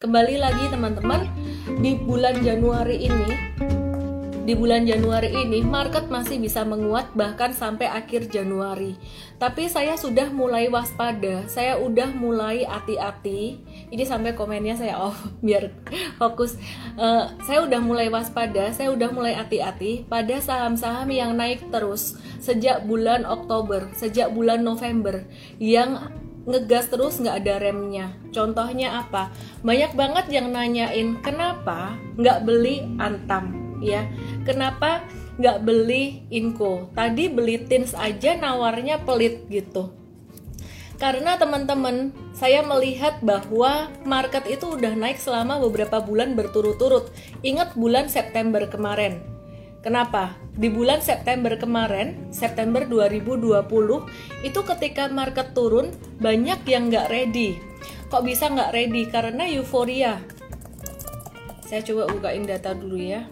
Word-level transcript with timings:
Kembali 0.00 0.40
lagi 0.40 0.64
teman-teman, 0.72 1.28
di 1.84 1.92
bulan 1.92 2.40
Januari 2.40 3.04
ini 3.04 3.52
di 4.48 4.56
bulan 4.56 4.88
Januari 4.88 5.28
ini 5.28 5.60
market 5.60 6.08
masih 6.08 6.40
bisa 6.40 6.64
menguat 6.64 7.12
bahkan 7.12 7.52
sampai 7.52 7.84
akhir 7.84 8.32
Januari. 8.32 8.96
Tapi 9.36 9.68
saya 9.68 10.00
sudah 10.00 10.32
mulai 10.32 10.72
waspada, 10.72 11.44
saya 11.52 11.76
udah 11.76 12.16
mulai 12.16 12.64
hati-hati. 12.64 13.60
Ini 13.92 14.00
sampai 14.08 14.32
komennya 14.32 14.80
saya 14.80 14.96
off 14.96 15.20
biar 15.44 15.68
fokus. 16.16 16.56
Uh, 16.96 17.36
saya 17.44 17.60
udah 17.68 17.84
mulai 17.84 18.08
waspada, 18.08 18.72
saya 18.72 18.96
udah 18.96 19.12
mulai 19.12 19.36
hati-hati 19.36 20.08
pada 20.08 20.40
saham-saham 20.40 21.12
yang 21.12 21.36
naik 21.36 21.68
terus 21.68 22.16
sejak 22.40 22.88
bulan 22.88 23.28
Oktober, 23.28 23.92
sejak 24.00 24.32
bulan 24.32 24.64
November 24.64 25.28
yang 25.60 26.08
ngegas 26.48 26.88
terus 26.88 27.20
nggak 27.20 27.36
ada 27.44 27.54
remnya. 27.60 28.16
Contohnya 28.32 29.04
apa? 29.04 29.32
Banyak 29.60 29.92
banget 29.92 30.26
yang 30.32 30.52
nanyain 30.52 31.20
kenapa 31.20 31.96
nggak 32.16 32.44
beli 32.44 32.84
Antam 32.96 33.78
ya? 33.80 34.08
Kenapa 34.44 35.04
nggak 35.40 35.64
beli 35.64 36.24
Inco? 36.32 36.92
Tadi 36.92 37.28
beli 37.32 37.64
Tins 37.64 37.96
aja 37.96 38.36
nawarnya 38.36 39.04
pelit 39.04 39.48
gitu. 39.48 40.00
Karena 41.00 41.40
teman-teman, 41.40 42.12
saya 42.36 42.60
melihat 42.60 43.24
bahwa 43.24 43.88
market 44.04 44.44
itu 44.44 44.76
udah 44.76 44.92
naik 44.92 45.16
selama 45.16 45.56
beberapa 45.56 45.96
bulan 46.04 46.36
berturut-turut. 46.36 47.08
Ingat 47.40 47.72
bulan 47.72 48.12
September 48.12 48.68
kemarin. 48.68 49.29
Kenapa? 49.80 50.36
Di 50.52 50.68
bulan 50.68 51.00
September 51.00 51.56
kemarin, 51.56 52.28
September 52.28 52.84
2020, 52.84 53.64
itu 54.44 54.60
ketika 54.60 55.08
market 55.08 55.56
turun, 55.56 55.88
banyak 56.20 56.60
yang 56.68 56.92
nggak 56.92 57.08
ready. 57.08 57.56
Kok 58.12 58.20
bisa 58.28 58.52
nggak 58.52 58.76
ready? 58.76 59.08
Karena 59.08 59.48
euforia. 59.48 60.20
Saya 61.64 61.80
coba 61.80 62.12
bukain 62.12 62.44
data 62.44 62.76
dulu 62.76 63.00
ya. 63.00 63.24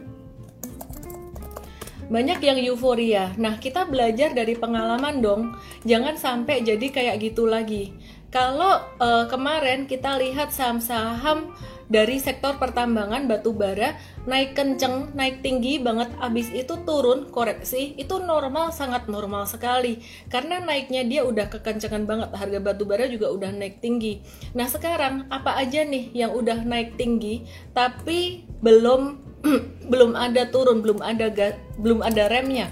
Banyak 2.09 2.41
yang 2.41 2.57
euforia. 2.65 3.37
Nah, 3.37 3.61
kita 3.61 3.85
belajar 3.85 4.33
dari 4.33 4.57
pengalaman 4.57 5.21
dong. 5.21 5.53
Jangan 5.85 6.17
sampai 6.17 6.65
jadi 6.65 6.89
kayak 6.89 7.21
gitu 7.21 7.45
lagi. 7.45 7.93
Kalau 8.29 8.85
uh, 9.01 9.25
kemarin 9.25 9.89
kita 9.89 10.21
lihat 10.21 10.53
saham-saham 10.53 11.57
dari 11.89 12.21
sektor 12.21 12.61
pertambangan 12.61 13.25
batu 13.25 13.57
bara 13.57 13.97
naik 14.29 14.53
kenceng, 14.53 15.17
naik 15.17 15.41
tinggi 15.41 15.81
banget, 15.81 16.13
abis 16.21 16.53
itu 16.53 16.77
turun 16.85 17.33
koreksi, 17.33 17.97
itu 17.97 18.21
normal 18.21 18.77
sangat 18.77 19.09
normal 19.09 19.49
sekali 19.49 20.05
karena 20.29 20.61
naiknya 20.61 21.09
dia 21.09 21.25
udah 21.25 21.49
kekencengan 21.49 22.05
banget, 22.05 22.29
harga 22.37 22.61
batu 22.61 22.85
bara 22.85 23.09
juga 23.09 23.33
udah 23.33 23.49
naik 23.49 23.81
tinggi. 23.81 24.21
Nah 24.53 24.69
sekarang 24.69 25.25
apa 25.33 25.57
aja 25.57 25.81
nih 25.89 26.13
yang 26.13 26.37
udah 26.37 26.61
naik 26.69 27.01
tinggi 27.01 27.49
tapi 27.73 28.45
belum 28.61 29.25
belum 29.93 30.13
ada 30.13 30.53
turun, 30.53 30.85
belum 30.85 31.01
ada 31.01 31.33
belum 31.81 32.05
ada 32.05 32.29
remnya? 32.29 32.69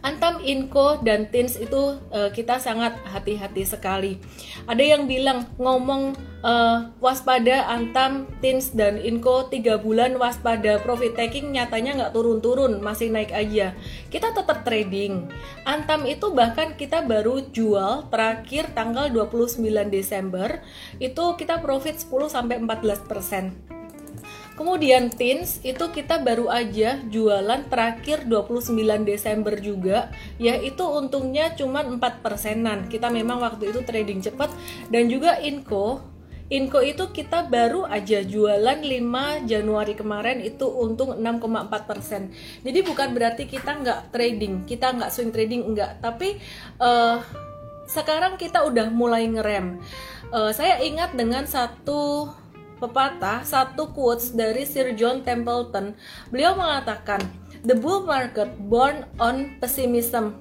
Antam, 0.00 0.40
Inco, 0.40 0.96
dan 1.04 1.28
Tins 1.28 1.60
itu 1.60 2.00
uh, 2.08 2.32
kita 2.32 2.56
sangat 2.56 2.96
hati-hati 3.04 3.68
sekali. 3.68 4.16
Ada 4.64 4.96
yang 4.96 5.04
bilang 5.04 5.44
ngomong 5.60 6.16
uh, 6.40 6.88
waspada 7.04 7.68
Antam, 7.68 8.24
Tins, 8.40 8.72
dan 8.72 8.96
Inco 8.96 9.52
tiga 9.52 9.76
bulan 9.76 10.16
waspada 10.16 10.80
profit 10.80 11.12
taking 11.20 11.52
nyatanya 11.52 12.00
nggak 12.00 12.12
turun-turun, 12.16 12.80
masih 12.80 13.12
naik 13.12 13.28
aja. 13.28 13.76
Kita 14.08 14.32
tetap 14.32 14.64
trading. 14.64 15.28
Antam 15.68 16.08
itu 16.08 16.32
bahkan 16.32 16.80
kita 16.80 17.04
baru 17.04 17.44
jual 17.52 18.08
terakhir 18.08 18.72
tanggal 18.72 19.12
29 19.12 19.60
Desember 19.92 20.64
itu 20.96 21.24
kita 21.36 21.60
profit 21.60 22.00
10 22.00 22.32
sampai 22.32 22.56
14 22.56 23.04
persen 23.04 23.79
Kemudian 24.60 25.08
Tins 25.08 25.56
itu 25.64 25.88
kita 25.88 26.20
baru 26.20 26.52
aja 26.52 27.00
jualan 27.08 27.64
terakhir 27.72 28.28
29 28.28 28.76
Desember 29.08 29.56
juga 29.56 30.12
yaitu 30.36 30.84
untungnya 30.84 31.56
cuma 31.56 31.80
4 31.80 31.96
persenan 32.20 32.84
kita 32.92 33.08
memang 33.08 33.40
waktu 33.40 33.72
itu 33.72 33.80
trading 33.88 34.20
cepat 34.20 34.52
dan 34.92 35.08
juga 35.08 35.40
Inco 35.40 36.04
Inco 36.52 36.84
itu 36.84 37.08
kita 37.08 37.48
baru 37.48 37.88
aja 37.88 38.20
jualan 38.20 38.84
5 38.84 39.48
Januari 39.48 39.96
kemarin 39.96 40.44
itu 40.44 40.66
untung 40.66 41.14
6,4 41.14 41.88
persen. 41.88 42.34
Jadi 42.66 42.82
bukan 42.82 43.14
berarti 43.14 43.46
kita 43.46 43.78
nggak 43.78 44.10
trading, 44.10 44.66
kita 44.66 44.90
nggak 44.98 45.14
swing 45.14 45.30
trading 45.30 45.62
enggak, 45.62 46.02
tapi 46.02 46.42
uh, 46.82 47.22
sekarang 47.86 48.34
kita 48.34 48.66
udah 48.66 48.90
mulai 48.90 49.30
ngerem. 49.30 49.78
Uh, 50.34 50.50
saya 50.50 50.82
ingat 50.82 51.14
dengan 51.14 51.46
satu 51.46 52.34
pepatah 52.80 53.44
satu 53.44 53.92
quotes 53.92 54.32
dari 54.32 54.64
Sir 54.64 54.96
John 54.96 55.20
Templeton. 55.20 55.92
Beliau 56.32 56.56
mengatakan, 56.56 57.20
"The 57.68 57.76
bull 57.76 58.08
market 58.08 58.56
born 58.56 59.04
on 59.20 59.60
pessimism, 59.60 60.40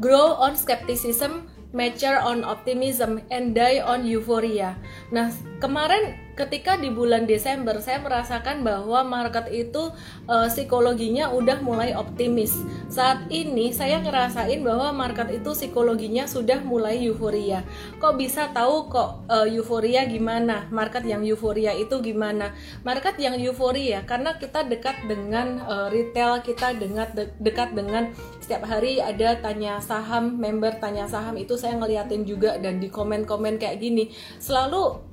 grow 0.00 0.32
on 0.40 0.56
skepticism, 0.56 1.52
mature 1.76 2.16
on 2.16 2.40
optimism, 2.40 3.20
and 3.28 3.52
die 3.52 3.84
on 3.84 4.08
euphoria." 4.08 4.80
Nah, 5.12 5.28
kemarin 5.60 6.16
ketika 6.32 6.80
di 6.80 6.88
bulan 6.88 7.28
Desember 7.28 7.76
saya 7.84 8.00
merasakan 8.00 8.64
bahwa 8.64 9.04
market 9.04 9.52
itu 9.52 9.92
uh, 10.28 10.48
psikologinya 10.48 11.28
udah 11.32 11.60
mulai 11.60 11.92
optimis. 11.92 12.56
Saat 12.88 13.28
ini 13.28 13.72
saya 13.72 14.00
ngerasain 14.00 14.64
bahwa 14.64 14.92
market 14.96 15.28
itu 15.32 15.52
psikologinya 15.52 16.24
sudah 16.24 16.64
mulai 16.64 17.04
euforia. 17.04 17.64
Kok 18.00 18.16
bisa 18.16 18.48
tahu 18.50 18.88
kok 18.88 19.28
uh, 19.28 19.46
euforia 19.48 20.08
gimana? 20.08 20.68
Market 20.72 21.04
yang 21.04 21.20
euforia 21.24 21.76
itu 21.76 22.00
gimana? 22.00 22.56
Market 22.80 23.20
yang 23.20 23.36
euforia 23.36 24.04
karena 24.08 24.36
kita 24.40 24.64
dekat 24.64 25.04
dengan 25.04 25.60
uh, 25.68 25.88
retail, 25.92 26.40
kita 26.40 26.72
dekat 26.76 27.10
de 27.12 27.24
dekat 27.44 27.76
dengan 27.76 28.08
setiap 28.40 28.64
hari 28.64 28.98
ada 29.04 29.36
tanya 29.38 29.78
saham, 29.84 30.40
member 30.40 30.80
tanya 30.80 31.04
saham 31.04 31.36
itu 31.36 31.54
saya 31.60 31.76
ngeliatin 31.76 32.24
juga 32.24 32.56
dan 32.56 32.80
di 32.80 32.88
komen-komen 32.88 33.60
kayak 33.60 33.78
gini. 33.78 34.08
Selalu 34.40 35.11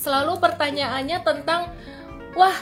selalu 0.00 0.40
pertanyaannya 0.40 1.20
tentang 1.20 1.68
wah 2.32 2.56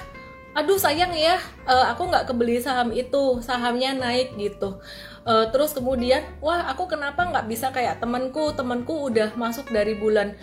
aduh 0.58 0.74
sayang 0.74 1.14
ya 1.14 1.38
uh, 1.70 1.94
aku 1.94 2.10
nggak 2.10 2.26
kebeli 2.26 2.58
saham 2.58 2.90
itu 2.90 3.38
sahamnya 3.38 3.94
naik 3.94 4.34
gitu. 4.34 4.82
Uh, 5.22 5.46
terus 5.54 5.70
kemudian 5.70 6.26
wah 6.42 6.66
aku 6.66 6.90
kenapa 6.90 7.22
nggak 7.30 7.46
bisa 7.46 7.70
kayak 7.70 8.02
temanku 8.02 8.50
temanku 8.58 9.06
udah 9.06 9.38
masuk 9.38 9.70
dari 9.70 9.94
bulan 9.94 10.34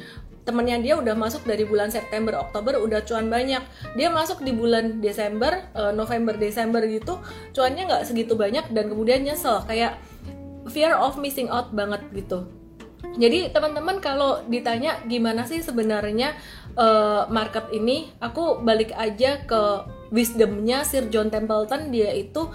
temennya 0.46 0.78
dia 0.78 0.94
udah 0.96 1.18
masuk 1.18 1.42
dari 1.44 1.66
bulan 1.66 1.90
September 1.90 2.38
Oktober 2.38 2.80
udah 2.80 3.04
cuan 3.04 3.28
banyak. 3.28 3.60
Dia 4.00 4.08
masuk 4.08 4.40
di 4.46 4.56
bulan 4.56 5.04
Desember 5.04 5.68
uh, 5.76 5.92
November 5.92 6.40
Desember 6.40 6.80
gitu 6.88 7.20
cuannya 7.52 7.92
nggak 7.92 8.04
segitu 8.08 8.40
banyak 8.40 8.72
dan 8.72 8.88
kemudian 8.88 9.26
nyesel 9.26 9.68
kayak 9.68 10.00
fear 10.72 10.96
of 10.96 11.20
missing 11.20 11.52
out 11.52 11.76
banget 11.76 12.00
gitu 12.16 12.48
jadi 13.16 13.54
teman-teman 13.54 14.02
kalau 14.04 14.44
ditanya 14.50 15.00
gimana 15.06 15.46
sih 15.48 15.62
sebenarnya 15.64 16.36
uh, 16.76 17.30
market 17.32 17.72
ini, 17.72 18.12
aku 18.18 18.60
balik 18.66 18.92
aja 18.98 19.46
ke 19.46 19.88
wisdomnya 20.10 20.84
Sir 20.84 21.08
John 21.14 21.30
Templeton. 21.30 21.94
Dia 21.94 22.12
itu 22.12 22.52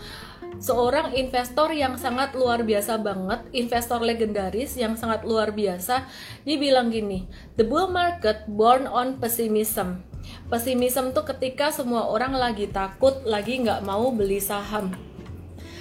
seorang 0.60 1.16
investor 1.16 1.72
yang 1.72 1.96
sangat 1.96 2.36
luar 2.36 2.66
biasa 2.66 3.00
banget, 3.00 3.46
investor 3.56 4.04
legendaris 4.04 4.76
yang 4.76 4.98
sangat 5.00 5.24
luar 5.24 5.56
biasa. 5.56 6.04
Dia 6.44 6.56
bilang 6.60 6.92
gini, 6.92 7.24
the 7.56 7.64
bull 7.64 7.88
market 7.88 8.44
born 8.50 8.84
on 8.84 9.16
pessimism. 9.16 10.04
Pessimism 10.52 11.16
tuh 11.16 11.24
ketika 11.24 11.72
semua 11.72 12.10
orang 12.12 12.36
lagi 12.36 12.68
takut, 12.68 13.24
lagi 13.24 13.64
nggak 13.64 13.80
mau 13.82 14.12
beli 14.12 14.38
saham 14.38 14.92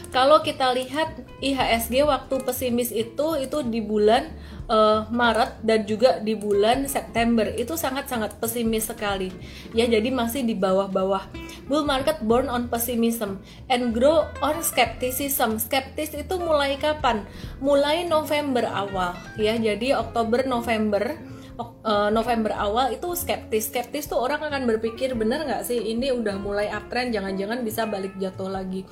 kalau 0.10 0.42
kita 0.42 0.74
lihat 0.74 1.22
IHSG 1.40 2.04
waktu 2.04 2.36
pesimis 2.44 2.92
itu 2.92 3.28
itu 3.40 3.58
di 3.64 3.80
bulan 3.80 4.28
uh, 4.68 5.08
Maret 5.08 5.64
dan 5.64 5.88
juga 5.88 6.20
di 6.20 6.36
bulan 6.36 6.86
September. 6.86 7.48
Itu 7.56 7.80
sangat-sangat 7.80 8.38
pesimis 8.44 8.92
sekali. 8.92 9.32
Ya 9.72 9.88
jadi 9.88 10.12
masih 10.12 10.44
di 10.44 10.54
bawah-bawah. 10.54 11.32
Bull 11.72 11.88
market 11.88 12.20
born 12.24 12.52
on 12.52 12.68
pessimism 12.68 13.40
and 13.72 13.96
grow 13.96 14.28
on 14.44 14.60
skepticism. 14.60 15.58
Skeptis 15.58 16.12
itu 16.12 16.36
mulai 16.38 16.76
kapan? 16.76 17.24
Mulai 17.64 18.04
November 18.04 18.68
awal. 18.68 19.16
Ya 19.40 19.56
jadi 19.56 19.96
Oktober 19.96 20.44
November 20.44 21.16
uh, 21.60 22.10
November 22.10 22.56
awal 22.56 22.96
itu 22.96 23.12
skeptis. 23.14 23.68
Skeptis 23.68 24.08
tuh 24.08 24.20
orang 24.20 24.40
akan 24.40 24.64
berpikir 24.66 25.12
bener 25.14 25.44
nggak 25.44 25.68
sih 25.68 25.78
ini 25.78 26.16
udah 26.16 26.40
mulai 26.40 26.72
uptrend 26.72 27.12
jangan-jangan 27.12 27.62
bisa 27.62 27.84
balik 27.86 28.16
jatuh 28.18 28.48
lagi? 28.48 28.88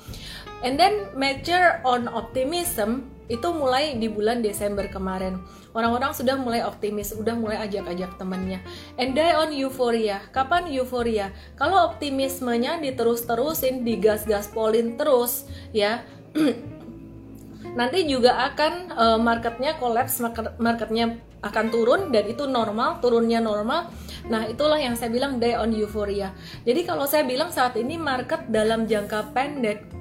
And 0.60 0.76
then 0.76 1.14
mature 1.16 1.80
on 1.86 2.10
optimism 2.10 3.08
itu 3.28 3.44
mulai 3.52 3.96
di 4.00 4.08
bulan 4.08 4.40
Desember 4.40 4.88
kemarin. 4.88 5.40
Orang-orang 5.76 6.16
sudah 6.16 6.40
mulai 6.40 6.64
optimis 6.64 7.12
udah 7.12 7.36
mulai 7.36 7.60
ajak-ajak 7.68 8.16
temannya 8.16 8.58
and 8.96 9.12
die 9.12 9.36
on 9.36 9.52
euphoria. 9.52 10.24
Kapan 10.32 10.72
euforia 10.72 11.30
kalau 11.54 11.92
optimismenya 11.92 12.80
diterus-terusin 12.80 13.84
digas-gas 13.84 14.48
polin 14.48 14.96
terus 14.96 15.44
ya 15.76 16.02
nanti 17.78 18.08
juga 18.08 18.48
akan 18.48 18.72
uh, 18.96 19.18
marketnya 19.20 19.76
collapse 19.76 20.18
market, 20.24 20.56
marketnya 20.56 21.20
akan 21.44 21.66
turun 21.70 22.00
dan 22.10 22.24
itu 22.26 22.46
normal 22.46 22.98
turunnya 22.98 23.38
normal 23.38 23.90
nah 24.28 24.44
itulah 24.44 24.76
yang 24.76 24.98
saya 24.98 25.08
bilang 25.08 25.38
day 25.38 25.54
on 25.54 25.70
euphoria 25.70 26.34
jadi 26.66 26.84
kalau 26.84 27.06
saya 27.06 27.24
bilang 27.24 27.54
saat 27.54 27.78
ini 27.78 27.96
market 27.96 28.50
dalam 28.50 28.84
jangka 28.84 29.32
pendek 29.32 29.98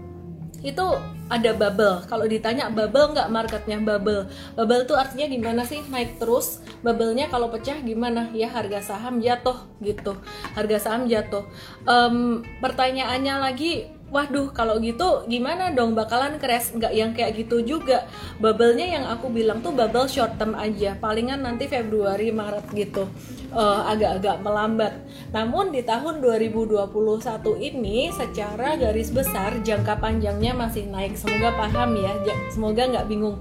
itu 0.66 0.88
ada 1.28 1.52
bubble. 1.54 2.02
Kalau 2.08 2.26
ditanya 2.26 2.72
bubble 2.72 3.14
nggak 3.14 3.30
marketnya 3.30 3.78
bubble. 3.78 4.26
Bubble 4.56 4.84
itu 4.88 4.96
artinya 4.98 5.28
gimana 5.30 5.62
sih 5.68 5.84
naik 5.86 6.18
terus? 6.18 6.64
Bubble-nya 6.82 7.30
kalau 7.30 7.52
pecah 7.52 7.78
gimana? 7.84 8.32
Ya 8.34 8.50
harga 8.50 8.82
saham 8.82 9.20
jatuh 9.22 9.68
gitu. 9.84 10.18
Harga 10.56 10.78
saham 10.82 11.06
jatuh. 11.06 11.46
Um, 11.86 12.42
pertanyaannya 12.64 13.36
lagi 13.44 13.92
waduh 14.08 14.50
kalau 14.56 14.80
gitu 14.80 15.28
gimana 15.28 15.72
dong? 15.76 15.94
Bakalan 15.94 16.40
crash. 16.40 16.72
Nggak 16.76 16.94
yang 16.96 17.12
kayak 17.12 17.36
gitu 17.36 17.64
juga. 17.64 18.08
Bubble-nya 18.40 18.88
yang 18.88 19.06
aku 19.08 19.28
bilang 19.32 19.60
tuh 19.60 19.76
bubble 19.76 20.08
short 20.08 20.40
term 20.40 20.56
aja. 20.56 20.96
Palingan 20.98 21.44
nanti 21.44 21.68
Februari 21.68 22.32
Maret 22.32 22.68
gitu. 22.72 23.08
Uh, 23.52 23.88
agak-agak 23.88 24.44
melambat. 24.44 24.94
Namun 25.32 25.72
di 25.72 25.84
tahun 25.84 26.20
2021 26.20 26.88
ini 27.64 28.12
secara 28.12 28.76
garis 28.76 29.12
besar 29.12 29.56
jangka 29.64 30.00
panjangnya 30.00 30.52
masih 30.56 30.88
naik. 30.88 31.16
Semoga 31.16 31.56
paham 31.56 31.96
ya. 32.00 32.12
Semoga 32.52 32.88
nggak 32.88 33.08
bingung 33.08 33.40